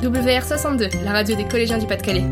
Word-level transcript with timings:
WR62, 0.00 1.04
la 1.04 1.12
radio 1.12 1.36
des 1.36 1.46
collégiens 1.46 1.76
du 1.76 1.86
Pas-de-Calais. 1.86 2.24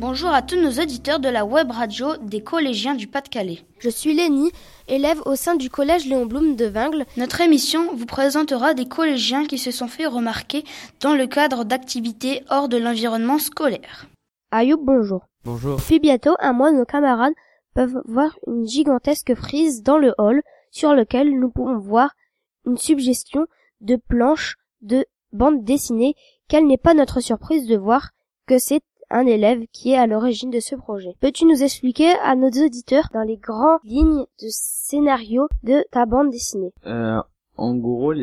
Bonjour 0.00 0.30
à 0.30 0.40
tous 0.40 0.56
nos 0.56 0.82
auditeurs 0.82 1.20
de 1.20 1.28
la 1.28 1.44
web 1.44 1.70
radio 1.70 2.16
des 2.22 2.42
collégiens 2.42 2.94
du 2.94 3.06
Pas-de-Calais. 3.06 3.58
Je 3.80 3.90
suis 3.90 4.14
Lénie, 4.14 4.50
élève 4.88 5.20
au 5.26 5.34
sein 5.34 5.56
du 5.56 5.68
collège 5.68 6.06
Léon 6.06 6.24
Blum 6.24 6.56
de 6.56 6.64
Vingles. 6.64 7.04
Notre 7.18 7.42
émission 7.42 7.94
vous 7.94 8.06
présentera 8.06 8.72
des 8.72 8.88
collégiens 8.88 9.44
qui 9.44 9.58
se 9.58 9.70
sont 9.70 9.88
fait 9.88 10.06
remarquer 10.06 10.64
dans 11.00 11.14
le 11.14 11.26
cadre 11.26 11.66
d'activités 11.66 12.42
hors 12.48 12.70
de 12.70 12.78
l'environnement 12.78 13.38
scolaire. 13.38 14.06
Ayoub, 14.52 14.80
bonjour. 14.82 15.26
Bonjour. 15.44 15.76
Puis 15.76 16.00
bientôt, 16.00 16.34
un 16.40 16.54
mois, 16.54 16.72
nos 16.72 16.86
camarades 16.86 17.34
peuvent 17.74 18.00
voir 18.06 18.38
une 18.46 18.66
gigantesque 18.66 19.34
frise 19.34 19.82
dans 19.82 19.98
le 19.98 20.14
hall 20.16 20.40
sur 20.70 20.94
lequel 20.94 21.38
nous 21.38 21.50
pouvons 21.50 21.76
voir 21.76 22.12
une 22.64 22.78
suggestion 22.78 23.46
de 23.80 23.96
planches 23.96 24.56
de 24.82 25.04
bande 25.32 25.64
dessinée. 25.64 26.14
Quelle 26.48 26.66
n'est 26.66 26.78
pas 26.78 26.94
notre 26.94 27.20
surprise 27.20 27.66
de 27.66 27.76
voir 27.76 28.10
que 28.46 28.58
c'est 28.58 28.82
un 29.10 29.26
élève 29.26 29.64
qui 29.72 29.90
est 29.90 29.96
à 29.96 30.06
l'origine 30.06 30.50
de 30.50 30.60
ce 30.60 30.76
projet. 30.76 31.16
Peux-tu 31.20 31.44
nous 31.44 31.62
expliquer 31.62 32.12
à 32.22 32.36
nos 32.36 32.48
auditeurs 32.48 33.08
dans 33.12 33.22
les 33.22 33.36
grandes 33.36 33.80
lignes 33.84 34.24
de 34.40 34.46
scénario 34.48 35.48
de 35.64 35.84
ta 35.90 36.06
bande 36.06 36.30
dessinée? 36.30 36.72
Euh, 36.86 37.20
En 37.56 37.74
gros, 37.74 38.14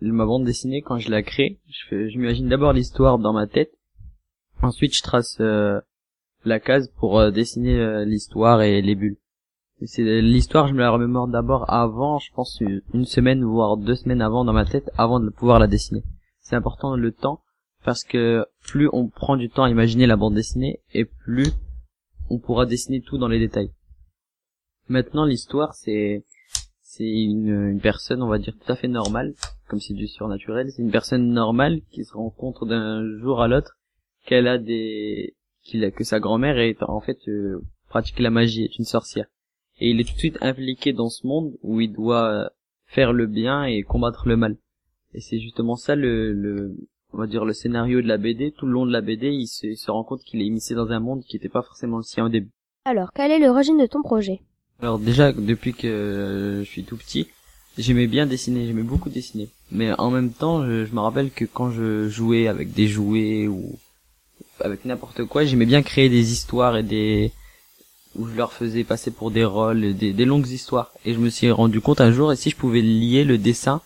ma 0.00 0.26
bande 0.26 0.44
dessinée, 0.44 0.82
quand 0.82 0.98
je 0.98 1.10
la 1.10 1.22
crée, 1.22 1.60
m'imagine 1.92 2.48
d'abord 2.48 2.72
l'histoire 2.72 3.18
dans 3.18 3.32
ma 3.32 3.46
tête. 3.46 3.72
Ensuite, 4.62 4.96
je 4.96 5.02
trace 5.02 5.36
euh, 5.40 5.80
la 6.44 6.60
case 6.60 6.88
pour 6.98 7.18
euh, 7.18 7.30
dessiner 7.30 7.78
euh, 7.78 8.04
l'histoire 8.04 8.62
et 8.62 8.80
les 8.80 8.94
bulles. 8.94 9.18
C'est 9.82 10.22
l'histoire, 10.22 10.68
je 10.68 10.74
me 10.74 10.80
la 10.80 10.90
remémore 10.90 11.28
d'abord 11.28 11.70
avant, 11.70 12.18
je 12.18 12.32
pense 12.32 12.60
une 12.60 13.04
semaine 13.04 13.44
voire 13.44 13.76
deux 13.76 13.96
semaines 13.96 14.22
avant 14.22 14.44
dans 14.44 14.52
ma 14.52 14.64
tête, 14.64 14.90
avant 14.96 15.20
de 15.20 15.28
pouvoir 15.30 15.58
la 15.58 15.66
dessiner. 15.66 16.02
C'est 16.40 16.56
important 16.56 16.96
le 16.96 17.12
temps 17.12 17.42
parce 17.84 18.04
que 18.04 18.46
plus 18.62 18.88
on 18.92 19.08
prend 19.08 19.36
du 19.36 19.50
temps 19.50 19.64
à 19.64 19.70
imaginer 19.70 20.06
la 20.06 20.16
bande 20.16 20.34
dessinée 20.34 20.80
et 20.92 21.04
plus 21.04 21.52
on 22.30 22.38
pourra 22.38 22.66
dessiner 22.66 23.02
tout 23.02 23.18
dans 23.18 23.28
les 23.28 23.38
détails. 23.38 23.72
Maintenant, 24.88 25.24
l'histoire, 25.24 25.74
c'est 25.74 26.24
c'est 26.82 27.04
une, 27.04 27.80
personne, 27.82 28.22
on 28.22 28.28
va 28.28 28.38
dire 28.38 28.54
tout 28.56 28.70
à 28.70 28.76
fait 28.76 28.86
normale, 28.86 29.34
comme 29.68 29.80
c'est 29.80 29.94
du 29.94 30.06
surnaturel. 30.06 30.70
C'est 30.70 30.82
une 30.82 30.92
personne 30.92 31.32
normale 31.32 31.80
qui 31.90 32.04
se 32.04 32.12
rencontre 32.12 32.66
d'un 32.66 33.18
jour 33.18 33.42
à 33.42 33.48
l'autre 33.48 33.76
qu'elle 34.24 34.46
a 34.46 34.58
des 34.58 35.34
qu'il 35.62 35.82
a 35.84 35.90
que 35.90 36.04
sa 36.04 36.20
grand-mère 36.20 36.58
est 36.58 36.82
en 36.82 37.00
fait 37.00 37.18
euh, 37.26 37.62
pratique 37.88 38.20
la 38.20 38.30
magie, 38.30 38.64
est 38.64 38.78
une 38.78 38.84
sorcière. 38.84 39.26
Et 39.80 39.90
il 39.90 40.00
est 40.00 40.04
tout 40.04 40.14
de 40.14 40.18
suite 40.18 40.38
impliqué 40.40 40.92
dans 40.92 41.08
ce 41.08 41.26
monde 41.26 41.52
où 41.62 41.80
il 41.80 41.92
doit 41.92 42.50
faire 42.86 43.12
le 43.12 43.26
bien 43.26 43.64
et 43.64 43.82
combattre 43.82 44.28
le 44.28 44.36
mal. 44.36 44.56
Et 45.14 45.20
c'est 45.20 45.38
justement 45.38 45.76
ça 45.76 45.94
le, 45.94 46.32
le, 46.32 46.76
on 47.14 47.18
va 47.18 47.26
dire 47.26 47.44
le 47.44 47.52
scénario 47.52 48.02
de 48.02 48.08
la 48.08 48.18
BD, 48.18 48.50
tout 48.50 48.66
le 48.66 48.72
long 48.72 48.86
de 48.86 48.92
la 48.92 49.00
BD, 49.00 49.28
il 49.28 49.46
se, 49.46 49.90
rend 49.90 50.04
compte 50.04 50.22
qu'il 50.22 50.42
est 50.42 50.46
immiscé 50.46 50.74
dans 50.74 50.90
un 50.90 51.00
monde 51.00 51.22
qui 51.22 51.36
n'était 51.36 51.48
pas 51.48 51.62
forcément 51.62 51.98
le 51.98 52.02
sien 52.02 52.26
au 52.26 52.28
début. 52.28 52.50
Alors, 52.84 53.12
quelle 53.14 53.30
est 53.30 53.38
l'origine 53.38 53.78
de 53.78 53.86
ton 53.86 54.02
projet? 54.02 54.40
Alors 54.80 54.98
déjà, 54.98 55.32
depuis 55.32 55.72
que 55.72 56.62
je 56.64 56.68
suis 56.68 56.82
tout 56.82 56.96
petit, 56.96 57.28
j'aimais 57.78 58.08
bien 58.08 58.26
dessiner, 58.26 58.66
j'aimais 58.66 58.82
beaucoup 58.82 59.08
dessiner. 59.08 59.48
Mais 59.70 59.92
en 59.98 60.10
même 60.10 60.32
temps, 60.32 60.66
je, 60.66 60.92
me 60.92 61.00
rappelle 61.00 61.30
que 61.30 61.44
quand 61.44 61.70
je 61.70 62.08
jouais 62.08 62.48
avec 62.48 62.72
des 62.72 62.88
jouets 62.88 63.46
ou 63.46 63.78
avec 64.60 64.84
n'importe 64.84 65.24
quoi, 65.24 65.44
j'aimais 65.44 65.66
bien 65.66 65.82
créer 65.82 66.08
des 66.08 66.32
histoires 66.32 66.76
et 66.76 66.82
des 66.82 67.32
où 68.16 68.26
je 68.26 68.34
leur 68.36 68.52
faisais 68.52 68.84
passer 68.84 69.10
pour 69.10 69.30
des 69.30 69.44
rôles, 69.44 69.94
des, 69.94 70.12
des 70.12 70.24
longues 70.24 70.48
histoires. 70.48 70.92
Et 71.04 71.14
je 71.14 71.18
me 71.18 71.30
suis 71.30 71.50
rendu 71.50 71.80
compte 71.80 72.00
un 72.00 72.12
jour, 72.12 72.32
et 72.32 72.36
si 72.36 72.50
je 72.50 72.56
pouvais 72.56 72.80
lier 72.80 73.24
le 73.24 73.38
dessin 73.38 73.80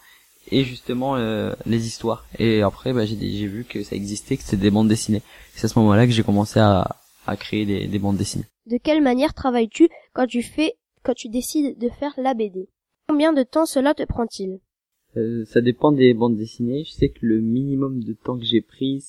et 0.50 0.64
justement 0.64 1.16
euh, 1.16 1.52
les 1.66 1.86
histoires. 1.86 2.26
Et 2.38 2.62
après, 2.62 2.92
bah, 2.92 3.04
j'ai 3.04 3.16
vu 3.46 3.64
que 3.64 3.82
ça 3.82 3.96
existait, 3.96 4.36
que 4.36 4.42
c'était 4.42 4.56
des 4.56 4.70
bandes 4.70 4.88
dessinées. 4.88 5.22
C'est 5.54 5.66
à 5.66 5.68
ce 5.68 5.78
moment-là 5.78 6.06
que 6.06 6.12
j'ai 6.12 6.22
commencé 6.22 6.58
à, 6.58 6.96
à 7.27 7.36
créer 7.36 7.67
des, 7.67 7.86
des 7.86 7.98
bandes 7.98 8.17
dessinées. 8.17 8.46
De 8.67 8.78
quelle 8.78 9.02
manière 9.02 9.34
travailles-tu 9.34 9.88
quand 10.14 10.27
tu 10.27 10.42
fais, 10.42 10.74
quand 11.02 11.14
tu 11.14 11.28
décides 11.28 11.78
de 11.78 11.88
faire 11.88 12.14
la 12.17 12.34
BD 12.34 12.68
Combien 13.08 13.33
de 13.33 13.42
temps 13.42 13.67
cela 13.67 13.94
te 13.94 14.02
prend-il? 14.05 14.61
Euh, 15.17 15.44
Ça 15.46 15.61
dépend 15.61 15.92
des 15.92 16.12
bandes 16.14 16.36
dessinées. 16.36 16.84
Je 16.84 16.92
sais 16.92 17.08
que 17.08 17.24
le 17.24 17.40
minimum 17.40 18.02
de 18.05 18.12
temps 18.12 18.38
que 18.38 18.44
j'ai 18.44 18.61
pris, 18.61 19.02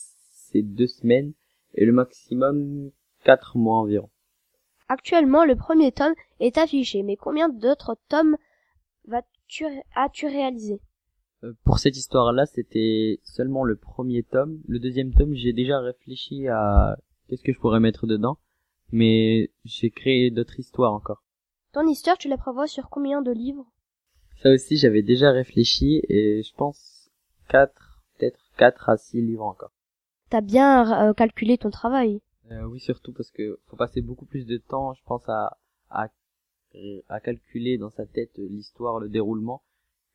c'est 0.52 0.62
deux 0.62 0.88
semaines, 0.88 1.34
et 1.76 1.86
le 1.86 1.92
maximum 1.92 2.92
quatre 3.24 3.58
mois 3.58 3.80
environ. 3.80 4.10
Actuellement, 4.90 5.46
le 5.46 5.56
premier 5.56 5.92
tome 5.92 6.16
est 6.40 6.58
affiché, 6.58 7.04
mais 7.04 7.16
combien 7.16 7.48
d'autres 7.48 7.96
tomes 8.10 8.38
vas-tu 9.08 9.66
as-tu 9.96 10.26
réalisé? 10.26 10.82
Euh, 11.44 11.54
pour 11.64 11.78
cette 11.78 11.96
histoire-là, 11.96 12.48
c'était 12.48 13.20
seulement 13.24 13.64
le 13.64 13.76
premier 13.76 14.24
tome. 14.24 14.60
Le 14.68 14.80
deuxième 14.80 15.14
tome, 15.14 15.36
j'ai 15.36 15.54
déjà 15.54 15.80
réfléchi 15.80 16.48
à 16.48 16.98
qu'est-ce 17.28 17.44
que 17.44 17.54
je 17.54 17.60
pourrais 17.60 17.80
mettre 17.80 18.08
dedans, 18.08 18.40
mais 18.92 19.52
j'ai 19.64 19.92
créé 19.92 20.32
d'autres 20.32 20.60
histoires 20.60 20.94
encore. 20.94 21.24
Ton 21.72 21.88
histoire, 21.88 22.18
tu 22.18 22.28
la 22.28 22.38
prévois 22.38 22.66
sur 22.66 22.90
combien 22.90 23.22
de 23.22 23.32
livres? 23.32 23.68
Ça 24.42 24.50
aussi, 24.52 24.76
j'avais 24.78 25.04
déjà 25.04 25.30
réfléchi 25.30 26.02
et 26.10 26.42
je 26.42 26.54
pense 26.56 27.12
quatre, 27.48 28.02
peut-être 28.18 28.40
quatre 28.58 28.90
à 28.90 28.98
six 28.98 29.22
livres 29.22 29.46
encore. 29.46 29.72
T'as 30.32 30.42
bien 30.42 31.10
euh, 31.10 31.14
calculé 31.14 31.60
ton 31.60 31.70
travail. 31.70 32.22
Euh, 32.52 32.64
oui, 32.64 32.80
surtout 32.80 33.14
parce 33.14 33.32
que 33.32 33.60
faut 33.68 33.76
passer 33.76 34.02
beaucoup 34.02 34.26
plus 34.26 34.46
de 34.46 34.58
temps, 34.58 34.94
je 34.94 35.04
pense, 35.04 35.28
à, 35.28 35.58
à, 35.90 36.08
à 37.08 37.20
calculer 37.20 37.78
dans 37.78 37.90
sa 37.90 38.06
tête 38.06 38.38
l'histoire, 38.38 39.00
le 39.00 39.10
déroulement, 39.10 39.64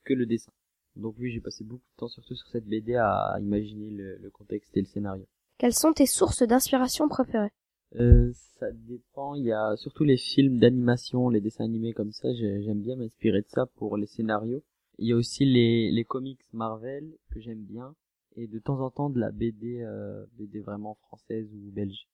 que 0.05 0.15
le 0.15 0.27
dessin. 0.27 0.53
Donc 0.97 1.17
oui, 1.19 1.33
j'ai 1.33 1.41
passé 1.41 1.65
beaucoup 1.65 1.85
de 1.95 1.97
temps 1.99 2.09
surtout 2.09 2.35
sur 2.35 2.47
cette 2.49 2.67
BD 2.67 2.95
à 2.95 3.37
imaginer 3.41 3.91
le, 3.91 4.31
contexte 4.31 4.77
et 4.77 4.81
le 4.81 4.87
scénario. 4.87 5.27
Quelles 5.59 5.75
sont 5.75 5.93
tes 5.93 6.07
sources 6.07 6.43
d'inspiration 6.43 7.09
préférées? 7.09 7.53
Euh, 7.97 8.33
Ça 8.59 8.71
dépend. 8.73 9.35
Il 9.35 9.45
y 9.45 9.53
a 9.53 9.77
surtout 9.77 10.05
les 10.05 10.17
films 10.17 10.59
d'animation, 10.59 11.29
les 11.29 11.41
dessins 11.41 11.65
animés 11.65 11.93
comme 11.93 12.13
ça. 12.13 12.33
J'aime 12.35 12.81
bien 12.81 12.97
m'inspirer 12.97 13.43
de 13.43 13.49
ça 13.49 13.67
pour 13.67 13.97
les 13.97 14.07
scénarios. 14.07 14.63
Il 14.99 15.09
y 15.09 15.13
a 15.13 15.17
aussi 15.17 15.45
les, 15.45 15.91
les 15.91 16.05
comics 16.05 16.41
Marvel 16.53 17.17
que 17.31 17.41
j'aime 17.41 17.65
bien 17.65 17.95
et 18.37 18.47
de 18.47 18.59
temps 18.59 18.81
en 18.81 18.91
temps 18.91 19.11
de 19.11 19.19
la 19.19 19.31
BD, 19.31 19.81
euh, 19.83 20.25
BD 20.37 20.61
vraiment 20.61 20.95
française 21.07 21.49
ou 21.53 21.71
belge. 21.73 22.07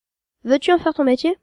Veux-tu 0.44 0.72
en 0.72 0.78
faire 0.78 0.94
ton 0.94 1.04
métier? 1.04 1.36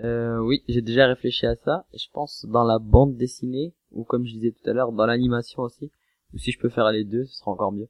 Euh, 0.00 0.38
Oui, 0.38 0.62
j'ai 0.68 0.82
déjà 0.82 1.06
réfléchi 1.06 1.46
à 1.46 1.56
ça. 1.56 1.86
Je 1.94 2.06
pense 2.12 2.46
dans 2.46 2.64
la 2.64 2.78
bande 2.78 3.16
dessinée 3.16 3.74
ou 3.92 4.04
comme 4.04 4.24
je 4.24 4.32
disais 4.32 4.52
tout 4.52 4.68
à 4.68 4.72
l'heure 4.72 4.92
dans 4.92 5.06
l'animation 5.06 5.62
aussi 5.62 5.90
ou 6.32 6.38
si 6.38 6.52
je 6.52 6.58
peux 6.58 6.68
faire 6.68 6.90
les 6.90 7.04
deux, 7.04 7.24
ce 7.24 7.36
sera 7.38 7.50
encore 7.50 7.72
mieux. 7.72 7.88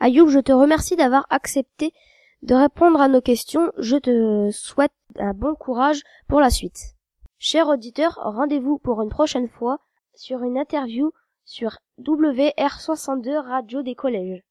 Ayoub, 0.00 0.28
je 0.28 0.38
te 0.38 0.52
remercie 0.52 0.96
d'avoir 0.96 1.26
accepté 1.30 1.92
de 2.42 2.54
répondre 2.54 3.00
à 3.00 3.08
nos 3.08 3.20
questions. 3.20 3.72
Je 3.78 3.96
te 3.96 4.50
souhaite 4.52 4.92
un 5.16 5.32
bon 5.34 5.54
courage 5.54 6.02
pour 6.28 6.40
la 6.40 6.50
suite. 6.50 6.94
Chers 7.38 7.68
auditeurs, 7.68 8.18
rendez-vous 8.22 8.78
pour 8.78 9.02
une 9.02 9.08
prochaine 9.08 9.48
fois 9.48 9.80
sur 10.14 10.42
une 10.42 10.58
interview 10.58 11.12
sur 11.44 11.78
WR62 12.00 13.38
Radio 13.38 13.82
des 13.82 13.94
collèges. 13.94 14.42